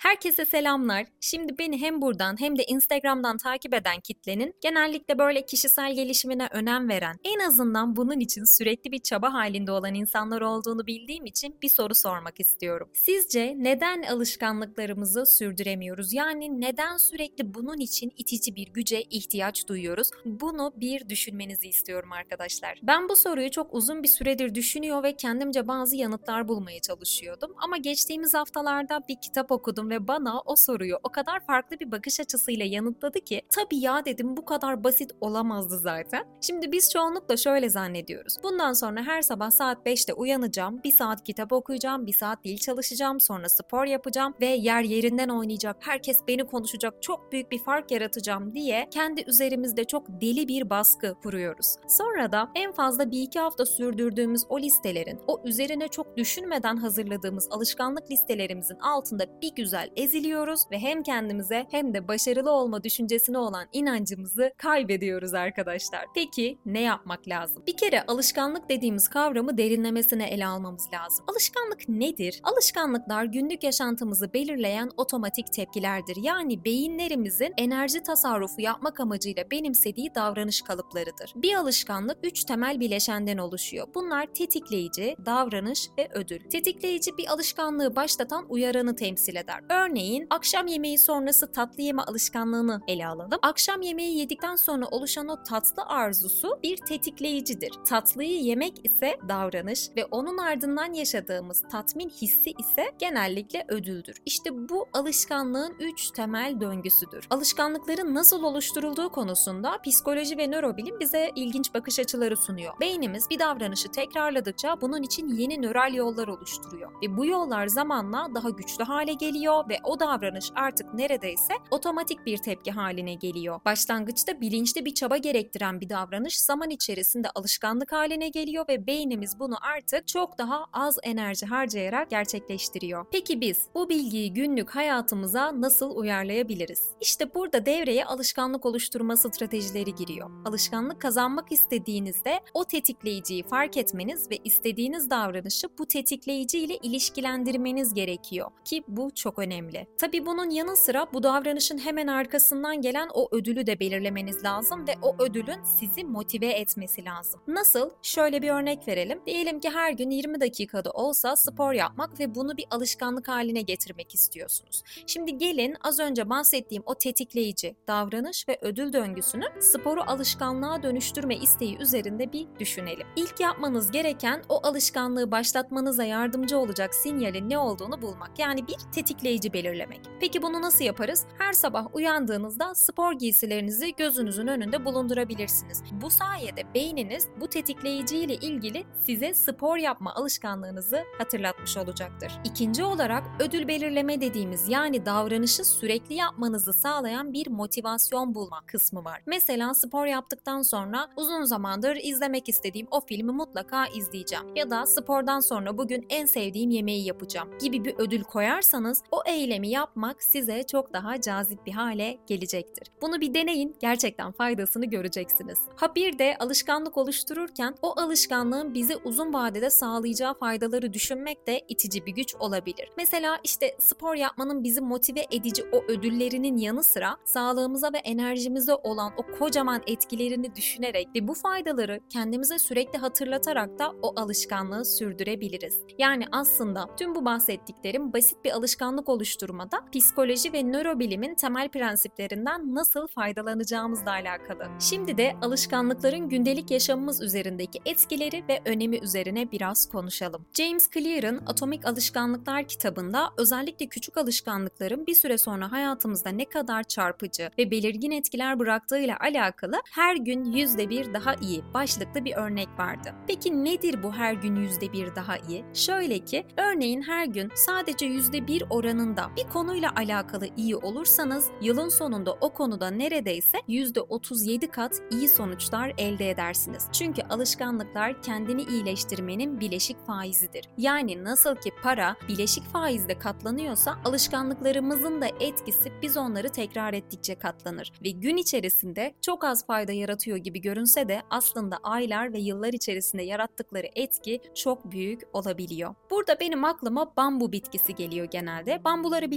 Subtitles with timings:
[0.00, 1.06] Herkese selamlar.
[1.20, 6.88] Şimdi beni hem buradan hem de Instagram'dan takip eden kitlenin genellikle böyle kişisel gelişimine önem
[6.88, 11.68] veren, en azından bunun için sürekli bir çaba halinde olan insanlar olduğunu bildiğim için bir
[11.68, 12.88] soru sormak istiyorum.
[12.94, 16.12] Sizce neden alışkanlıklarımızı sürdüremiyoruz?
[16.12, 20.10] Yani neden sürekli bunun için itici bir güce ihtiyaç duyuyoruz?
[20.24, 22.80] Bunu bir düşünmenizi istiyorum arkadaşlar.
[22.82, 27.54] Ben bu soruyu çok uzun bir süredir düşünüyor ve kendimce bazı yanıtlar bulmaya çalışıyordum.
[27.56, 32.20] Ama geçtiğimiz haftalarda bir kitap okudum ve bana o soruyu o kadar farklı bir bakış
[32.20, 36.24] açısıyla yanıtladı ki tabii ya dedim bu kadar basit olamazdı zaten.
[36.40, 38.36] Şimdi biz çoğunlukla şöyle zannediyoruz.
[38.42, 43.20] Bundan sonra her sabah saat 5'te uyanacağım, bir saat kitap okuyacağım, bir saat dil çalışacağım,
[43.20, 48.54] sonra spor yapacağım ve yer yerinden oynayacak, herkes beni konuşacak, çok büyük bir fark yaratacağım
[48.54, 51.76] diye kendi üzerimizde çok deli bir baskı kuruyoruz.
[51.88, 57.48] Sonra da en fazla bir iki hafta sürdürdüğümüz o listelerin, o üzerine çok düşünmeden hazırladığımız
[57.50, 63.38] alışkanlık listelerimizin altında bir güzel güzel eziliyoruz ve hem kendimize hem de başarılı olma düşüncesine
[63.38, 66.06] olan inancımızı kaybediyoruz arkadaşlar.
[66.14, 67.62] Peki ne yapmak lazım?
[67.66, 71.24] Bir kere alışkanlık dediğimiz kavramı derinlemesine ele almamız lazım.
[71.28, 72.40] Alışkanlık nedir?
[72.42, 76.16] Alışkanlıklar günlük yaşantımızı belirleyen otomatik tepkilerdir.
[76.22, 81.32] Yani beyinlerimizin enerji tasarrufu yapmak amacıyla benimsediği davranış kalıplarıdır.
[81.36, 83.86] Bir alışkanlık üç temel bileşenden oluşuyor.
[83.94, 86.40] Bunlar tetikleyici, davranış ve ödül.
[86.50, 89.69] Tetikleyici bir alışkanlığı başlatan uyaranı temsil eder.
[89.70, 93.38] Örneğin akşam yemeği sonrası tatlı yeme alışkanlığını ele alalım.
[93.42, 97.70] Akşam yemeği yedikten sonra oluşan o tatlı arzusu bir tetikleyicidir.
[97.88, 104.16] Tatlıyı yemek ise davranış ve onun ardından yaşadığımız tatmin hissi ise genellikle ödüldür.
[104.26, 107.26] İşte bu alışkanlığın üç temel döngüsüdür.
[107.30, 112.74] Alışkanlıkların nasıl oluşturulduğu konusunda psikoloji ve nörobilim bize ilginç bakış açıları sunuyor.
[112.80, 118.50] Beynimiz bir davranışı tekrarladıkça bunun için yeni nöral yollar oluşturuyor ve bu yollar zamanla daha
[118.50, 123.60] güçlü hale geliyor ve o davranış artık neredeyse otomatik bir tepki haline geliyor.
[123.64, 129.56] Başlangıçta bilinçli bir çaba gerektiren bir davranış zaman içerisinde alışkanlık haline geliyor ve beynimiz bunu
[129.76, 133.06] artık çok daha az enerji harcayarak gerçekleştiriyor.
[133.12, 136.90] Peki biz bu bilgiyi günlük hayatımıza nasıl uyarlayabiliriz?
[137.00, 140.30] İşte burada devreye alışkanlık oluşturma stratejileri giriyor.
[140.44, 148.50] Alışkanlık kazanmak istediğinizde o tetikleyiciyi fark etmeniz ve istediğiniz davranışı bu tetikleyici ile ilişkilendirmeniz gerekiyor
[148.64, 149.86] ki bu çok önemli önemli.
[149.98, 154.92] Tabi bunun yanı sıra bu davranışın hemen arkasından gelen o ödülü de belirlemeniz lazım ve
[155.02, 157.40] o ödülün sizi motive etmesi lazım.
[157.46, 157.90] Nasıl?
[158.02, 159.20] Şöyle bir örnek verelim.
[159.26, 164.14] Diyelim ki her gün 20 dakikada olsa spor yapmak ve bunu bir alışkanlık haline getirmek
[164.14, 164.82] istiyorsunuz.
[165.06, 171.78] Şimdi gelin az önce bahsettiğim o tetikleyici davranış ve ödül döngüsünü sporu alışkanlığa dönüştürme isteği
[171.78, 173.06] üzerinde bir düşünelim.
[173.16, 178.38] İlk yapmanız gereken o alışkanlığı başlatmanıza yardımcı olacak sinyalin ne olduğunu bulmak.
[178.38, 180.00] Yani bir tetikleyici tetikleyici belirlemek.
[180.20, 181.26] Peki bunu nasıl yaparız?
[181.38, 185.82] Her sabah uyandığınızda spor giysilerinizi gözünüzün önünde bulundurabilirsiniz.
[185.92, 192.32] Bu sayede beyniniz bu tetikleyici ile ilgili size spor yapma alışkanlığınızı hatırlatmış olacaktır.
[192.44, 199.22] İkinci olarak ödül belirleme dediğimiz yani davranışı sürekli yapmanızı sağlayan bir motivasyon bulma kısmı var.
[199.26, 205.40] Mesela spor yaptıktan sonra uzun zamandır izlemek istediğim o filmi mutlaka izleyeceğim ya da spordan
[205.40, 210.92] sonra bugün en sevdiğim yemeği yapacağım gibi bir ödül koyarsanız o eylemi yapmak size çok
[210.92, 212.88] daha cazip bir hale gelecektir.
[213.02, 215.58] Bunu bir deneyin, gerçekten faydasını göreceksiniz.
[215.76, 222.06] Ha bir de alışkanlık oluştururken o alışkanlığın bize uzun vadede sağlayacağı faydaları düşünmek de itici
[222.06, 222.88] bir güç olabilir.
[222.96, 229.12] Mesela işte spor yapmanın bizi motive edici o ödüllerinin yanı sıra sağlığımıza ve enerjimize olan
[229.16, 235.80] o kocaman etkilerini düşünerek ve bu faydaları kendimize sürekli hatırlatarak da o alışkanlığı sürdürebiliriz.
[235.98, 243.06] Yani aslında tüm bu bahsettiklerim basit bir alışkanlık oluşturmada psikoloji ve nörobilimin temel prensiplerinden nasıl
[243.06, 244.68] faydalanacağımızla alakalı.
[244.80, 250.46] Şimdi de alışkanlıkların gündelik yaşamımız üzerindeki etkileri ve önemi üzerine biraz konuşalım.
[250.54, 257.50] James Clear'ın Atomik Alışkanlıklar kitabında özellikle küçük alışkanlıkların bir süre sonra hayatımızda ne kadar çarpıcı
[257.58, 263.14] ve belirgin etkiler bıraktığıyla alakalı her gün yüzde bir daha iyi başlıklı bir örnek vardı.
[263.26, 265.64] Peki nedir bu her gün yüzde bir daha iyi?
[265.74, 271.46] Şöyle ki örneğin her gün sadece yüzde bir oranın alanında bir konuyla alakalı iyi olursanız
[271.62, 276.88] yılın sonunda o konuda neredeyse %37 kat iyi sonuçlar elde edersiniz.
[276.92, 280.64] Çünkü alışkanlıklar kendini iyileştirmenin bileşik faizidir.
[280.78, 287.92] Yani nasıl ki para bileşik faizle katlanıyorsa alışkanlıklarımızın da etkisi biz onları tekrar ettikçe katlanır
[288.04, 293.22] ve gün içerisinde çok az fayda yaratıyor gibi görünse de aslında aylar ve yıllar içerisinde
[293.22, 295.94] yarattıkları etki çok büyük olabiliyor.
[296.10, 298.80] Burada benim aklıma bambu bitkisi geliyor genelde.
[298.90, 299.30] Bambuları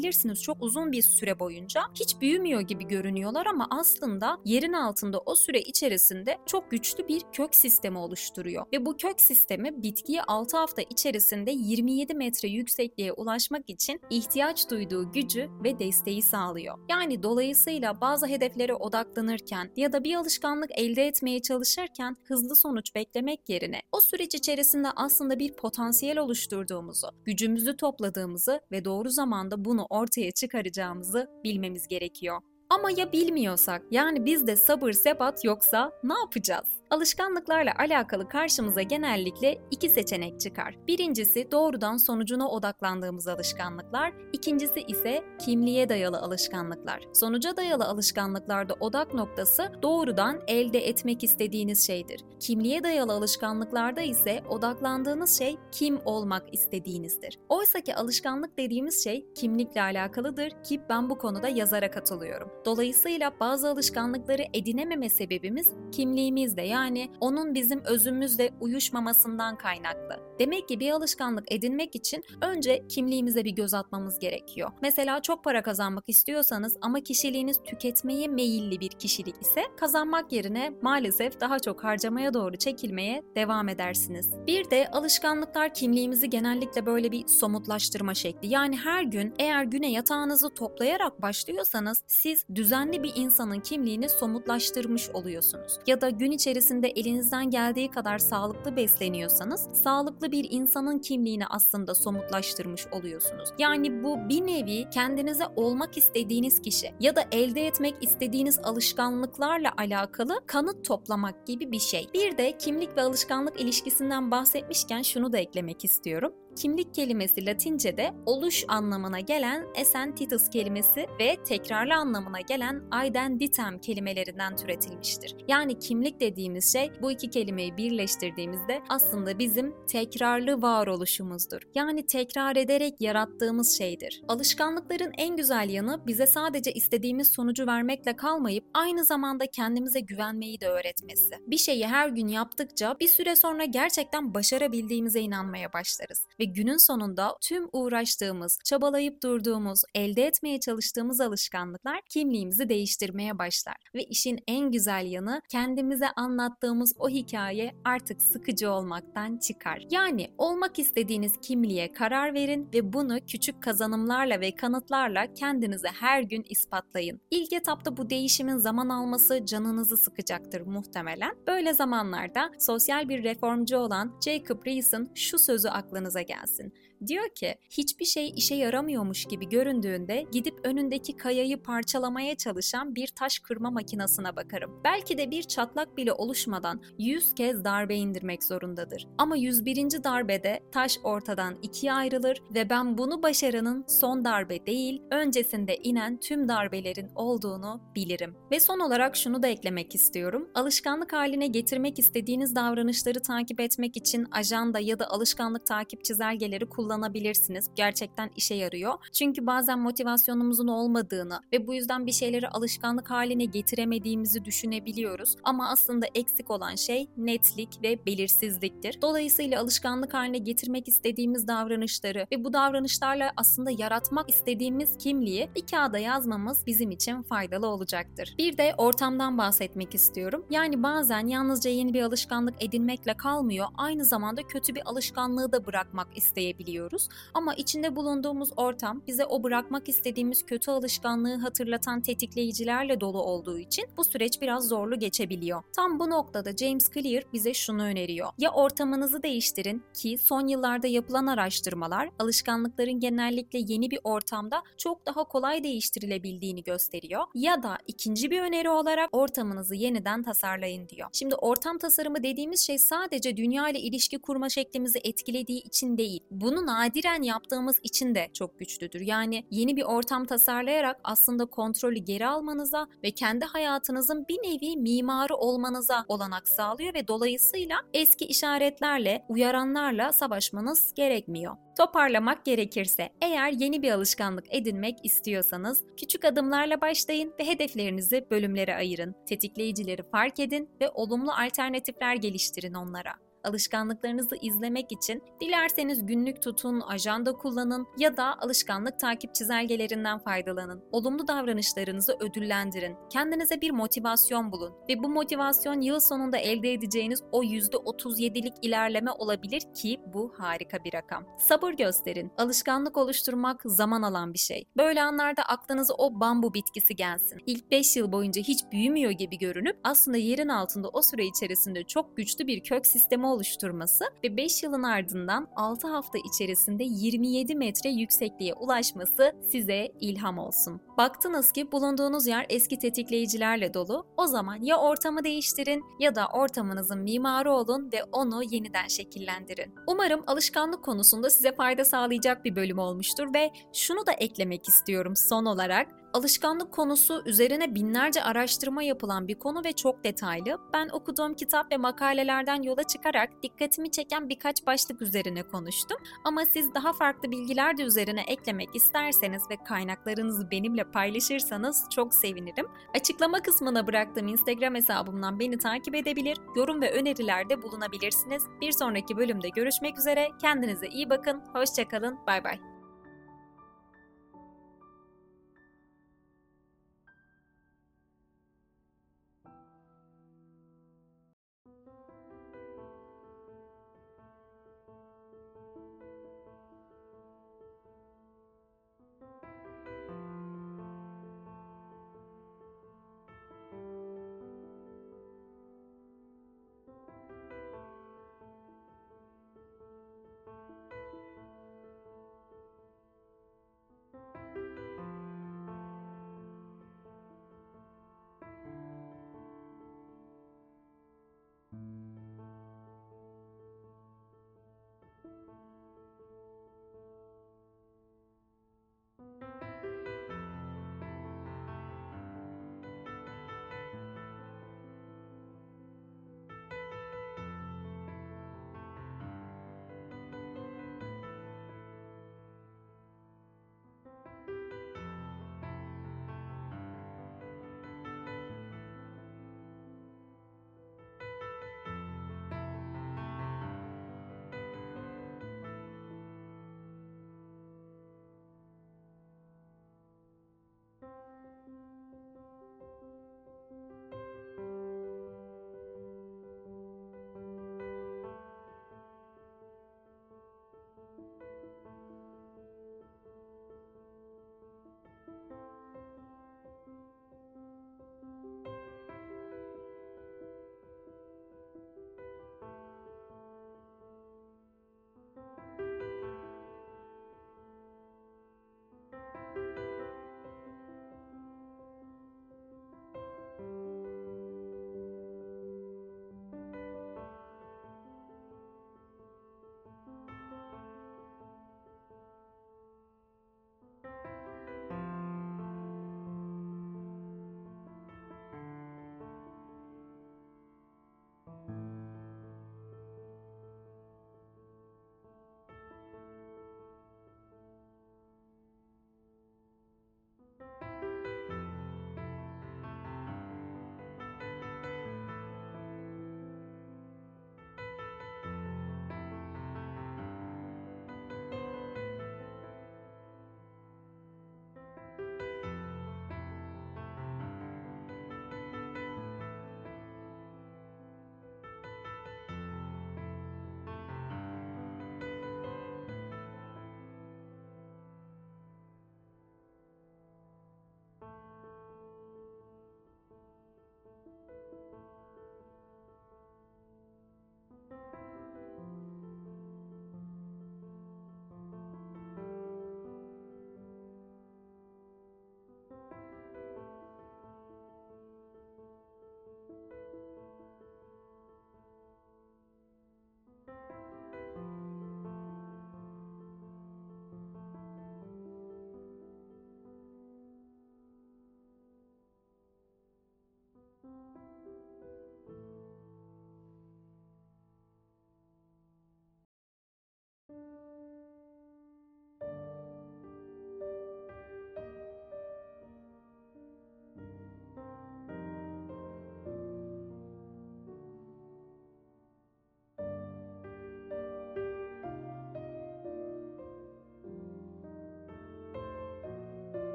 [0.44, 5.60] çok uzun bir süre boyunca hiç büyümüyor gibi görünüyorlar ama aslında yerin altında o süre
[5.60, 8.66] içerisinde çok güçlü bir kök sistemi oluşturuyor.
[8.74, 15.12] Ve bu kök sistemi bitkiyi 6 hafta içerisinde 27 metre yüksekliğe ulaşmak için ihtiyaç duyduğu
[15.12, 16.78] gücü ve desteği sağlıyor.
[16.90, 23.50] Yani dolayısıyla bazı hedeflere odaklanırken ya da bir alışkanlık elde etmeye çalışırken hızlı sonuç beklemek
[23.50, 29.10] yerine o süreç içerisinde aslında bir potansiyel oluşturduğumuzu, gücümüzü topladığımızı ve doğru
[29.44, 32.42] zamanda bunu ortaya çıkaracağımızı bilmemiz gerekiyor.
[32.74, 36.68] Ama ya bilmiyorsak, yani bizde sabır sebat yoksa ne yapacağız?
[36.90, 40.76] Alışkanlıklarla alakalı karşımıza genellikle iki seçenek çıkar.
[40.88, 47.04] Birincisi doğrudan sonucuna odaklandığımız alışkanlıklar, ikincisi ise kimliğe dayalı alışkanlıklar.
[47.14, 52.22] Sonuca dayalı alışkanlıklarda odak noktası doğrudan elde etmek istediğiniz şeydir.
[52.40, 57.40] Kimliğe dayalı alışkanlıklarda ise odaklandığınız şey kim olmak istediğinizdir.
[57.50, 62.52] Oysa ki alışkanlık dediğimiz şey kimlikle alakalıdır ki ben bu konuda yazara katılıyorum.
[62.66, 70.20] Dolayısıyla bazı alışkanlıkları edinememe sebebimiz kimliğimizde yani onun bizim özümüzle uyuşmamasından kaynaklı.
[70.40, 74.72] Demek ki bir alışkanlık edinmek için önce kimliğimize bir göz atmamız gerekiyor.
[74.82, 81.40] Mesela çok para kazanmak istiyorsanız ama kişiliğiniz tüketmeye meyilli bir kişilik ise kazanmak yerine maalesef
[81.40, 84.32] daha çok harcamaya doğru çekilmeye devam edersiniz.
[84.48, 88.48] Bir de alışkanlıklar kimliğimizi genellikle böyle bir somutlaştırma şekli.
[88.48, 95.80] Yani her gün eğer güne yatağınızı toplayarak başlıyorsanız siz düzenli bir insanın kimliğini somutlaştırmış oluyorsunuz.
[95.88, 102.88] Ya da gün içerisinde elinizden geldiği kadar sağlıklı besleniyorsanız sağlıklı bir insanın kimliğini aslında somutlaştırmış
[102.88, 103.50] oluyorsunuz.
[103.58, 110.40] Yani bu bir nevi kendinize olmak istediğiniz kişi ya da elde etmek istediğiniz alışkanlıklarla alakalı
[110.46, 112.08] kanıt toplamak gibi bir şey.
[112.14, 116.34] Bir de kimlik ve alışkanlık ilişkisinden bahsetmişken şunu da eklemek istiyorum.
[116.56, 125.36] Kimlik kelimesi Latince'de oluş anlamına gelen essentitus kelimesi ve tekrarlı anlamına gelen identitem kelimelerinden türetilmiştir.
[125.48, 131.62] Yani kimlik dediğimiz şey bu iki kelimeyi birleştirdiğimizde aslında bizim tekrarlı varoluşumuzdur.
[131.76, 134.22] Yani tekrar ederek yarattığımız şeydir.
[134.28, 140.68] Alışkanlıkların en güzel yanı bize sadece istediğimiz sonucu vermekle kalmayıp aynı zamanda kendimize güvenmeyi de
[140.68, 141.36] öğretmesi.
[141.48, 147.68] Bir şeyi her gün yaptıkça bir süre sonra gerçekten başarabildiğimize inanmaya başlarız günün sonunda tüm
[147.74, 153.76] uğraştığımız, çabalayıp durduğumuz, elde etmeye çalıştığımız alışkanlıklar kimliğimizi değiştirmeye başlar.
[153.96, 159.84] Ve işin en güzel yanı kendimize anlattığımız o hikaye artık sıkıcı olmaktan çıkar.
[159.92, 166.46] Yani olmak istediğiniz kimliğe karar verin ve bunu küçük kazanımlarla ve kanıtlarla kendinize her gün
[166.50, 167.22] ispatlayın.
[167.32, 171.36] İlk etapta bu değişimin zaman alması canınızı sıkacaktır muhtemelen.
[171.48, 176.74] Böyle zamanlarda sosyal bir reformcu olan Jacob Riis'in şu sözü aklınıza gelsin gelsin.
[177.08, 183.40] Diyor ki hiçbir şey işe yaramıyormuş gibi göründüğünde gidip önündeki kayayı parçalamaya çalışan bir taş
[183.40, 184.82] kırma makinesine bakarım.
[184.84, 189.08] Belki de bir çatlak bile oluşmadan 100 kez darbe indirmek zorundadır.
[189.18, 190.04] Ama 101.
[190.04, 196.50] darbede taş ortadan ikiye ayrılır ve ben bunu başaranın son darbe değil, öncesinde inen tüm
[196.50, 198.36] darbelerin olduğunu bilirim.
[198.52, 200.50] Ve son olarak şunu da eklemek istiyorum.
[200.56, 206.93] Alışkanlık haline getirmek istediğiniz davranışları takip etmek için ajanda ya da alışkanlık takip çizelgeleri kullanabilirsiniz
[206.94, 207.70] kullanabilirsiniz.
[207.76, 208.94] Gerçekten işe yarıyor.
[209.12, 215.36] Çünkü bazen motivasyonumuzun olmadığını ve bu yüzden bir şeyleri alışkanlık haline getiremediğimizi düşünebiliyoruz.
[215.44, 219.02] Ama aslında eksik olan şey netlik ve belirsizliktir.
[219.02, 225.98] Dolayısıyla alışkanlık haline getirmek istediğimiz davranışları ve bu davranışlarla aslında yaratmak istediğimiz kimliği bir kağıda
[225.98, 228.36] yazmamız bizim için faydalı olacaktır.
[228.38, 230.46] Bir de ortamdan bahsetmek istiyorum.
[230.50, 236.08] Yani bazen yalnızca yeni bir alışkanlık edinmekle kalmıyor, aynı zamanda kötü bir alışkanlığı da bırakmak
[236.16, 237.10] isteyebiliyor biliyoruz.
[237.34, 243.86] Ama içinde bulunduğumuz ortam bize o bırakmak istediğimiz kötü alışkanlığı hatırlatan tetikleyicilerle dolu olduğu için
[243.98, 245.64] bu süreç biraz zorlu geçebiliyor.
[245.76, 248.30] Tam bu noktada James Clear bize şunu öneriyor.
[248.38, 255.24] Ya ortamınızı değiştirin ki son yıllarda yapılan araştırmalar alışkanlıkların genellikle yeni bir ortamda çok daha
[255.24, 257.24] kolay değiştirilebildiğini gösteriyor.
[257.36, 261.10] Ya da ikinci bir öneri olarak ortamınızı yeniden tasarlayın diyor.
[261.14, 266.24] Şimdi ortam tasarımı dediğimiz şey sadece dünya ile ilişki kurma şeklimizi etkilediği için değil.
[266.32, 269.02] Bunun nadiren yaptığımız için de çok güçlüdür.
[269.02, 275.36] Yani yeni bir ortam tasarlayarak aslında kontrolü geri almanıza ve kendi hayatınızın bir nevi mimarı
[275.36, 281.56] olmanıza olanak sağlıyor ve dolayısıyla eski işaretlerle, uyaranlarla savaşmanız gerekmiyor.
[281.78, 289.16] Toparlamak gerekirse eğer yeni bir alışkanlık edinmek istiyorsanız küçük adımlarla başlayın ve hedeflerinizi bölümlere ayırın.
[289.26, 293.33] Tetikleyicileri fark edin ve olumlu alternatifler geliştirin onlara.
[293.44, 300.84] Alışkanlıklarınızı izlemek için dilerseniz günlük tutun, ajanda kullanın ya da alışkanlık takip çizelgelerinden faydalanın.
[300.92, 302.98] Olumlu davranışlarınızı ödüllendirin.
[303.10, 309.62] Kendinize bir motivasyon bulun ve bu motivasyon yıl sonunda elde edeceğiniz o %37'lik ilerleme olabilir
[309.76, 311.26] ki bu harika bir rakam.
[311.38, 312.32] Sabır gösterin.
[312.38, 314.68] Alışkanlık oluşturmak zaman alan bir şey.
[314.78, 317.40] Böyle anlarda aklınıza o bambu bitkisi gelsin.
[317.46, 322.18] İlk 5 yıl boyunca hiç büyümüyor gibi görünüp aslında yerin altında o süre içerisinde çok
[322.18, 328.54] güçlü bir kök sistemi oluşturması ve 5 yılın ardından 6 hafta içerisinde 27 metre yüksekliğe
[328.54, 330.82] ulaşması size ilham olsun.
[330.98, 334.06] Baktınız ki bulunduğunuz yer eski tetikleyicilerle dolu.
[334.18, 339.76] O zaman ya ortamı değiştirin ya da ortamınızın mimarı olun ve onu yeniden şekillendirin.
[339.88, 345.46] Umarım alışkanlık konusunda size fayda sağlayacak bir bölüm olmuştur ve şunu da eklemek istiyorum son
[345.46, 350.58] olarak alışkanlık konusu üzerine binlerce araştırma yapılan bir konu ve çok detaylı.
[350.74, 355.98] Ben okuduğum kitap ve makalelerden yola çıkarak dikkatimi çeken birkaç başlık üzerine konuştum.
[356.24, 362.68] Ama siz daha farklı bilgiler de üzerine eklemek isterseniz ve kaynaklarınızı benimle paylaşırsanız çok sevinirim.
[362.96, 368.44] Açıklama kısmına bıraktığım Instagram hesabımdan beni takip edebilir, yorum ve önerilerde bulunabilirsiniz.
[368.62, 370.30] Bir sonraki bölümde görüşmek üzere.
[370.42, 371.42] Kendinize iyi bakın.
[371.54, 372.20] Hoşçakalın.
[372.28, 372.73] Bay bay.